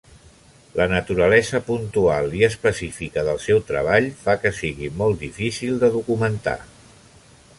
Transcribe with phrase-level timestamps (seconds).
[0.77, 6.57] La naturalesa puntual i específica del seu treball fa que sigui molt difícil de documentar.